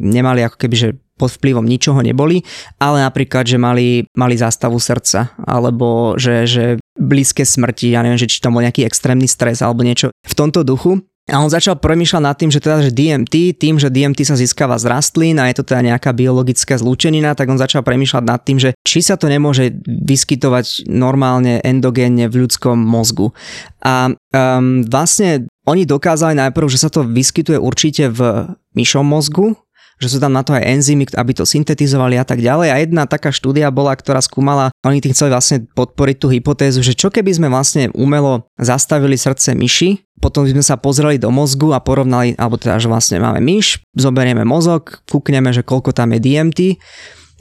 [0.00, 0.88] nemali ako keby, že
[1.20, 2.40] pod vplyvom ničoho neboli,
[2.80, 6.64] ale napríklad, že mali, mali zástavu srdca, alebo že, že
[6.96, 10.64] blízke smrti, ja neviem, že či tam bol nejaký extrémny stres alebo niečo v tomto
[10.64, 11.04] duchu.
[11.30, 14.74] A on začal premýšľať nad tým, že teda, že DMT, tým, že DMT sa získava
[14.82, 18.58] z rastlín a je to teda nejaká biologická zlúčenina, tak on začal premýšľať nad tým,
[18.58, 23.30] že či sa to nemôže vyskytovať normálne endogénne v ľudskom mozgu.
[23.78, 29.54] A um, vlastne oni dokázali najprv, že sa to vyskytuje určite v myšom mozgu,
[30.00, 32.68] že sú tam na to aj enzymy, aby to syntetizovali a tak ďalej.
[32.72, 36.96] A jedna taká štúdia bola, ktorá skúmala, oni tým chceli vlastne podporiť tú hypotézu, že
[36.96, 41.76] čo keby sme vlastne umelo zastavili srdce myši, potom by sme sa pozreli do mozgu
[41.76, 46.20] a porovnali, alebo teda, že vlastne máme myš, zoberieme mozog, kúkneme, že koľko tam je
[46.20, 46.58] DMT,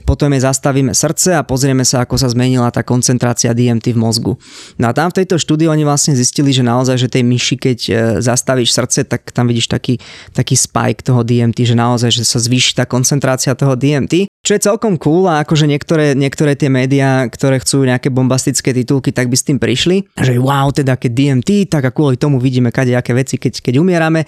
[0.09, 4.33] potom je zastavíme srdce a pozrieme sa, ako sa zmenila tá koncentrácia DMT v mozgu.
[4.81, 7.79] No a tam v tejto štúdii oni vlastne zistili, že naozaj, že tej myši, keď
[7.85, 10.01] e, zastavíš srdce, tak tam vidíš taký,
[10.33, 14.25] taký spike toho DMT, že naozaj, že sa zvýši tá koncentrácia toho DMT.
[14.41, 19.13] Čo je celkom cool a akože niektoré, niektoré tie médiá, ktoré chcú nejaké bombastické titulky,
[19.13, 22.73] tak by s tým prišli, že wow, teda keď DMT, tak a kvôli tomu vidíme
[22.73, 24.25] kadejaké veci, keď, keď umierame.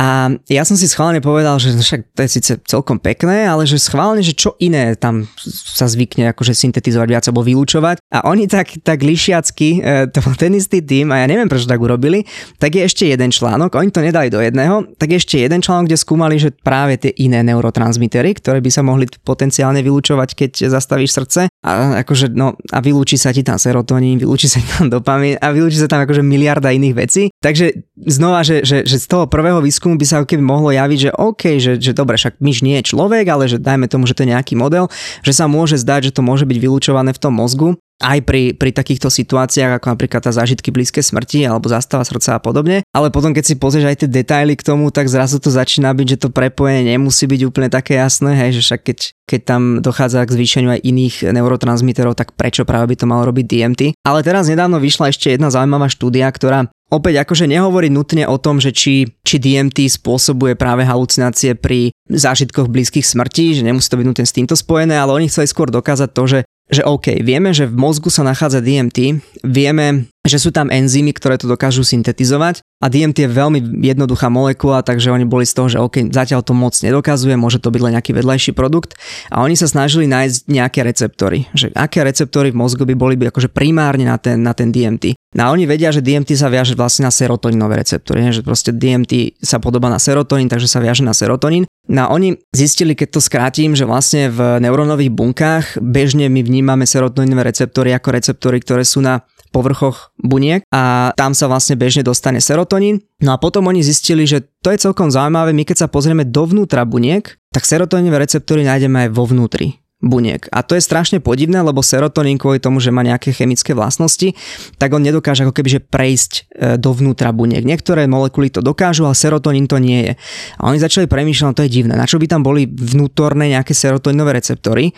[0.00, 3.78] A ja som si schválne povedal, že však to je síce celkom pekné, ale že
[3.78, 8.00] schválne, že čo iné tam sa zvykne akože syntetizovať viac alebo vylúčovať.
[8.10, 11.68] A oni tak, tak lišiacky, e, to bol ten istý tým, a ja neviem prečo
[11.68, 12.24] tak urobili,
[12.56, 15.92] tak je ešte jeden článok, oni to nedali do jedného, tak je ešte jeden článok,
[15.92, 21.14] kde skúmali, že práve tie iné neurotransmitery, ktoré by sa mohli potenciálne vylúčovať, keď zastavíš
[21.14, 21.51] srdce.
[21.62, 25.54] A akože, no, a vylúči sa ti tam serotonín, vylúči sa ti tam dopamín a
[25.54, 27.22] vylúči sa tam akože miliarda iných vecí.
[27.38, 31.10] Takže znova, že, že, že z toho prvého výskumu by sa keby mohlo javiť, že
[31.14, 34.26] OK, že, že dobre, však myš nie je človek, ale že dajme tomu, že to
[34.26, 34.90] je nejaký model,
[35.22, 38.74] že sa môže zdať, že to môže byť vylúčované v tom mozgu aj pri, pri
[38.74, 42.82] takýchto situáciách, ako napríklad tá zážitky blízke smrti alebo zastava srdca a podobne.
[42.90, 46.06] Ale potom, keď si pozrieš aj tie detaily k tomu, tak zrazu to začína byť,
[46.18, 50.26] že to prepojenie nemusí byť úplne také jasné, hej, že však keď, keď tam dochádza
[50.26, 53.82] k zvýšeniu aj iných neurotransmiterov, tak prečo práve by to malo robiť DMT.
[54.02, 58.60] Ale teraz nedávno vyšla ešte jedna zaujímavá štúdia, ktorá opäť akože nehovorí nutne o tom,
[58.60, 64.06] že či, či DMT spôsobuje práve halucinácie pri zážitkoch blízkych smrti, že nemusí to byť
[64.06, 66.38] nutne s týmto spojené, ale oni chceli skôr dokázať to, že
[66.72, 71.36] že OK, vieme, že v mozgu sa nachádza DMT, vieme, že sú tam enzymy, ktoré
[71.36, 75.78] to dokážu syntetizovať a DMT je veľmi jednoduchá molekula, takže oni boli z toho, že
[75.78, 78.98] OK, zatiaľ to moc nedokazuje, môže to byť len nejaký vedľajší produkt
[79.30, 83.30] a oni sa snažili nájsť nejaké receptory, že aké receptory v mozgu by boli by
[83.30, 85.14] akože primárne na ten, na ten DMT.
[85.32, 89.40] No a oni vedia, že DMT sa viaže vlastne na serotoninové receptory, že proste DMT
[89.40, 91.64] sa podobá na serotonín, takže sa viaže na serotonín.
[91.88, 96.84] No a oni zistili, keď to skrátim, že vlastne v neurónových bunkách bežne my vnímame
[96.84, 102.40] serotoninové receptory ako receptory, ktoré sú na povrchoch buniek a tam sa vlastne bežne dostane
[102.40, 102.71] serotonín.
[103.20, 106.88] No a potom oni zistili, že to je celkom zaujímavé, my keď sa pozrieme dovnútra
[106.88, 110.50] buniek, tak serotoninové receptory nájdeme aj vo vnútri buniek.
[110.50, 114.34] A to je strašne podivné, lebo serotonín kvôli tomu, že má nejaké chemické vlastnosti,
[114.76, 116.40] tak on nedokáže ako kebyže prejsť e,
[116.76, 117.62] dovnútra buniek.
[117.62, 120.12] Niektoré molekuly to dokážu, ale serotonín to nie je.
[120.58, 123.72] A oni začali premýšľať, no to je divné, na čo by tam boli vnútorné nejaké
[123.72, 124.90] serotoninové receptory,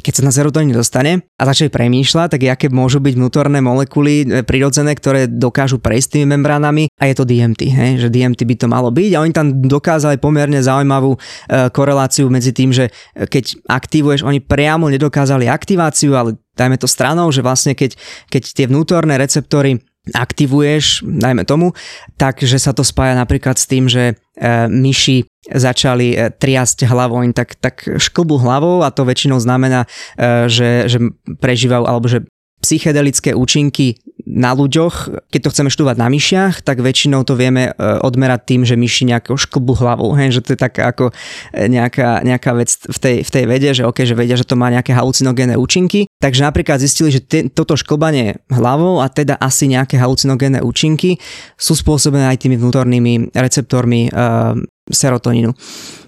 [0.00, 4.46] keď sa na serotonín dostane a začali premýšľať, tak aké môžu byť vnútorné molekuly e,
[4.46, 7.90] prirodzené, ktoré dokážu prejsť tými membránami a je to DMT, hej?
[8.00, 11.18] že DMT by to malo byť a oni tam dokázali pomerne zaujímavú e,
[11.74, 17.40] koreláciu medzi tým, že keď aktivuješ, oni priamo nedokázali aktiváciu, ale dajme to stranou, že
[17.40, 17.96] vlastne keď,
[18.28, 19.80] keď tie vnútorné receptory
[20.12, 21.72] aktivuješ, dajme tomu,
[22.18, 24.14] takže sa to spája napríklad s tým, že e,
[24.66, 29.86] myši začali e, triasť hlavou, tak, tak šklbu hlavou a to väčšinou znamená,
[30.18, 30.98] e, že, že
[31.38, 32.26] prežívajú alebo že
[32.62, 37.72] psychedelické účinky na ľuďoch, keď to chceme štúvať na myšiach, tak väčšinou to vieme e,
[37.74, 41.10] odmerať tým, že myši nejakého šklbu hlavou, hej, že to je taká ako
[41.50, 44.54] e, nejaká, nejaká vec v tej, v tej vede, že okay, že vedia, že to
[44.54, 46.06] má nejaké halucinogénne účinky.
[46.22, 51.18] Takže napríklad zistili, že te, toto šklbanie hlavou a teda asi nejaké halucinogénne účinky
[51.58, 54.54] sú spôsobené aj tými vnútornými receptormi uh,
[54.86, 55.50] serotonínu.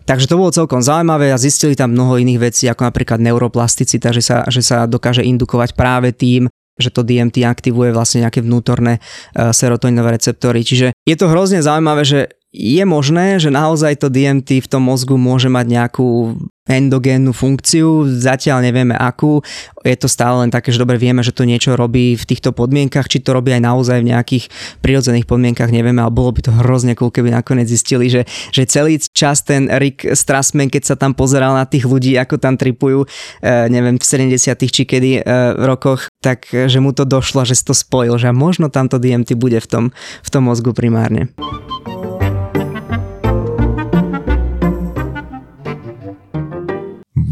[0.05, 4.21] Takže to bolo celkom zaujímavé a zistili tam mnoho iných vecí, ako napríklad neuroplasticita, že
[4.21, 9.55] sa, že sa dokáže indukovať práve tým, že to DMT aktivuje vlastne nejaké vnútorné uh,
[9.55, 10.61] serotoninové receptory.
[10.61, 12.21] Čiže je to hrozne zaujímavé, že
[12.55, 18.65] je možné, že naozaj to DMT v tom mozgu môže mať nejakú endogénnu funkciu, zatiaľ
[18.65, 19.45] nevieme akú.
[19.85, 23.05] Je to stále len také, že dobre vieme, že to niečo robí v týchto podmienkach,
[23.05, 24.49] či to robí aj naozaj v nejakých
[24.81, 28.97] prirodzených podmienkach, nevieme, ale bolo by to hrozne cool, keby nakoniec zistili, že, že celý
[29.13, 33.05] čas ten Rick Strassman, keď sa tam pozeral na tých ľudí, ako tam tripujú,
[33.45, 34.41] eh, neviem, v 70
[34.73, 35.23] či kedy eh,
[35.61, 39.37] rokoch, tak eh, že mu to došlo, že si to spojil, že možno tamto DMT
[39.37, 39.85] bude v tom,
[40.25, 41.29] v tom mozgu primárne.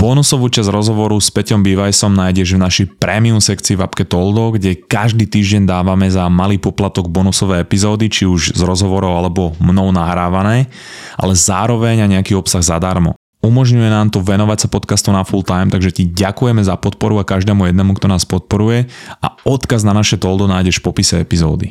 [0.02, 4.74] Bonusovú časť rozhovoru s Peťom Bývajsom nájdeš v našej premium sekcii v appke Toldo, kde
[4.74, 10.66] každý týždeň dávame za malý poplatok bonusové epizódy, či už z rozhovorov alebo mnou nahrávané,
[11.14, 13.14] ale zároveň aj nejaký obsah zadarmo.
[13.46, 17.24] Umožňuje nám to venovať sa podcastu na full time, takže ti ďakujeme za podporu a
[17.26, 18.90] každému jednému, kto nás podporuje
[19.22, 21.70] a odkaz na naše Toldo nájdeš v popise epizódy.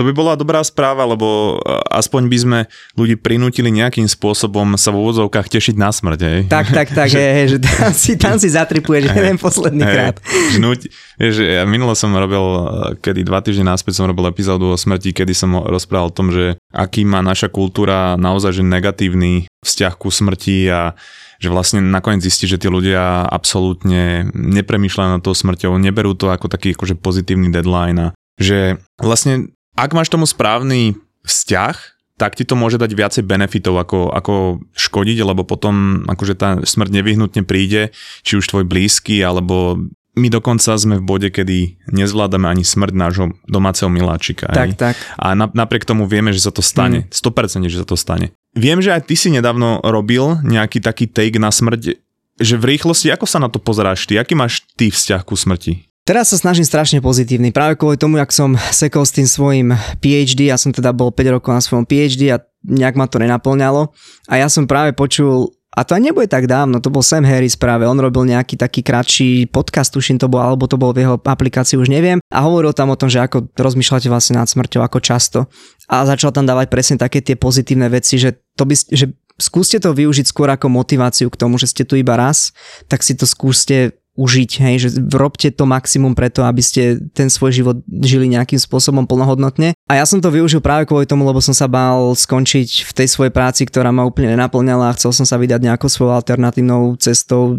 [0.00, 2.58] To by bola dobrá správa, lebo e, aspoň by sme
[2.96, 6.20] ľudí prinútili nejakým spôsobom sa v úvodzovkách tešiť na smrť.
[6.24, 6.40] Hej.
[6.48, 10.16] Tak, tak, tak, že, hej, že tam si, tam si zatripuješ jeden posledný Hej, krát.
[10.56, 10.88] Žnúť,
[11.20, 12.60] vieš, ja minule som robil, e,
[12.96, 16.56] kedy dva týždne náspäť som robil epizódu o smrti, kedy som rozprával o tom, že
[16.72, 20.96] aký má naša kultúra naozaj že negatívny vzťah ku smrti a
[21.44, 26.48] že vlastne nakoniec zistí, že tí ľudia absolútne nepremýšľajú nad tou smrťou, neberú to ako
[26.48, 28.08] taký akože pozitívny deadline a
[28.40, 29.52] že vlastne
[29.84, 31.76] ak máš tomu správny vzťah,
[32.20, 37.00] tak ti to môže dať viacej benefitov ako, ako škodiť, lebo potom akože tá smrť
[37.00, 39.80] nevyhnutne príde, či už tvoj blízky, alebo
[40.20, 44.52] my dokonca sme v bode, kedy nezvládame ani smrť nášho domáceho miláčika.
[44.52, 44.76] Tak, hej.
[44.76, 44.94] tak.
[45.16, 47.08] A na, napriek tomu vieme, že sa to stane.
[47.08, 48.36] 100% že sa to stane.
[48.52, 51.96] Viem, že aj ty si nedávno robil nejaký taký take na smrť,
[52.36, 54.20] že v rýchlosti, ako sa na to pozeráš ty?
[54.20, 55.89] Aký máš ty vzťah ku smrti?
[56.10, 60.50] Teraz sa snažím strašne pozitívny, práve kvôli tomu, jak som sekol s tým svojim PhD,
[60.50, 63.94] ja som teda bol 5 rokov na svojom PhD a nejak ma to nenaplňalo
[64.26, 67.54] a ja som práve počul a to aj nebude tak dávno, to bol Sam Harris
[67.54, 71.14] práve, on robil nejaký taký kratší podcast, tuším to bol, alebo to bol v jeho
[71.14, 72.18] aplikácii, už neviem.
[72.26, 75.46] A hovoril tam o tom, že ako rozmýšľate vlastne nad smrťou, ako často.
[75.86, 79.94] A začal tam dávať presne také tie pozitívne veci, že, to by, že skúste to
[79.94, 82.50] využiť skôr ako motiváciu k tomu, že ste tu iba raz,
[82.90, 87.56] tak si to skúste užiť, hej, že robte to maximum preto, aby ste ten svoj
[87.56, 89.72] život žili nejakým spôsobom plnohodnotne.
[89.88, 93.08] A ja som to využil práve kvôli tomu, lebo som sa bál skončiť v tej
[93.08, 97.56] svojej práci, ktorá ma úplne nenaplňala a chcel som sa vydať nejakou svojou alternatívnou cestou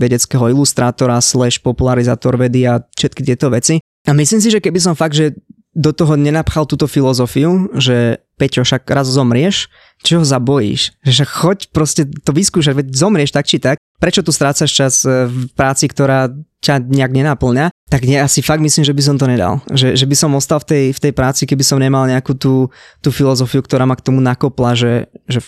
[0.00, 3.84] vedeckého ilustrátora slash popularizátor vedy a všetky tieto veci.
[4.08, 5.36] A myslím si, že keby som fakt, že
[5.72, 9.70] do toho nenapchal túto filozofiu, že Peťo, však raz zomrieš,
[10.02, 10.98] čo ho zabojíš?
[11.06, 13.78] Že však choď proste to vyskúšať, veď zomrieš tak či tak.
[14.02, 16.26] Prečo tu strácaš čas e, v práci, ktorá
[16.58, 17.70] ťa nejak nenaplňa?
[17.86, 19.62] Tak nie, asi fakt myslím, že by som to nedal.
[19.70, 22.66] Že, že by som ostal v tej, v tej práci, keby som nemal nejakú tú,
[22.98, 25.38] tú filozofiu, ktorá ma k tomu nakopla, že, že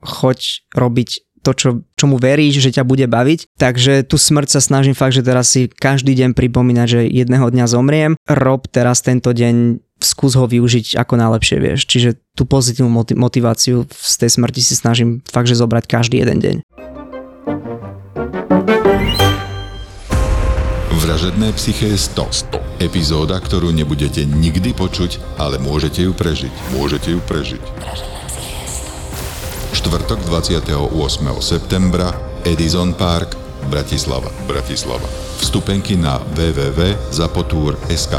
[0.00, 1.68] choď robiť to, čo,
[1.98, 3.58] čomu veríš, že ťa bude baviť.
[3.58, 7.66] Takže tu smrť sa snažím fakt, že teraz si každý deň pripomínať, že jedného dňa
[7.66, 8.12] zomriem.
[8.30, 11.90] Rob teraz tento deň, skús ho využiť ako najlepšie vieš.
[11.90, 16.38] Čiže tú pozitívnu moti- motiváciu z tej smrti si snažím fakt, že zobrať každý jeden
[16.38, 16.56] deň.
[20.92, 22.52] Vražedné psyché 100.
[22.52, 22.84] 100.
[22.84, 26.52] Epizóda, ktorú nebudete nikdy počuť, ale môžete ju prežiť.
[26.76, 27.62] Môžete ju prežiť.
[29.72, 30.68] Štvrtok 28.
[31.40, 32.12] septembra
[32.44, 33.40] Edison Park,
[33.72, 34.28] Bratislava.
[34.44, 35.08] Bratislava.
[35.40, 38.14] Vstupenky na www.zapotur.sk